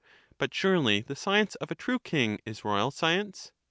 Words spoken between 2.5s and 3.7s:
royal science